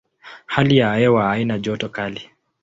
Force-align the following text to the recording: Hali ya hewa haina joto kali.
Hali 0.45 0.77
ya 0.77 0.95
hewa 0.95 1.27
haina 1.27 1.59
joto 1.59 1.89
kali. 1.89 2.29